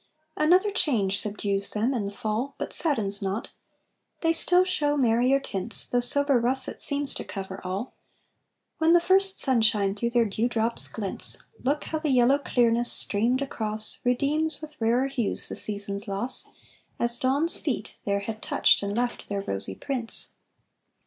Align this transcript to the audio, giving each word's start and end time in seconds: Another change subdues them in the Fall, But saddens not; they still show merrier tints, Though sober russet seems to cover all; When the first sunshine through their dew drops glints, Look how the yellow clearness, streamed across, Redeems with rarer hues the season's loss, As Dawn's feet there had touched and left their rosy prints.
Another 0.35 0.71
change 0.71 1.19
subdues 1.21 1.69
them 1.73 1.93
in 1.93 2.05
the 2.05 2.11
Fall, 2.11 2.55
But 2.57 2.73
saddens 2.73 3.21
not; 3.21 3.49
they 4.21 4.33
still 4.33 4.65
show 4.65 4.97
merrier 4.97 5.39
tints, 5.39 5.85
Though 5.85 5.99
sober 5.99 6.39
russet 6.39 6.81
seems 6.81 7.13
to 7.13 7.23
cover 7.23 7.61
all; 7.63 7.93
When 8.79 8.93
the 8.93 8.99
first 8.99 9.37
sunshine 9.37 9.93
through 9.93 10.09
their 10.09 10.25
dew 10.25 10.49
drops 10.49 10.87
glints, 10.87 11.37
Look 11.63 11.83
how 11.83 11.99
the 11.99 12.09
yellow 12.09 12.39
clearness, 12.39 12.91
streamed 12.91 13.43
across, 13.43 13.99
Redeems 14.03 14.59
with 14.59 14.81
rarer 14.81 15.05
hues 15.05 15.47
the 15.47 15.55
season's 15.55 16.07
loss, 16.07 16.47
As 16.97 17.19
Dawn's 17.19 17.59
feet 17.59 17.97
there 18.03 18.21
had 18.21 18.41
touched 18.41 18.81
and 18.81 18.97
left 18.97 19.29
their 19.29 19.41
rosy 19.43 19.75
prints. 19.75 20.29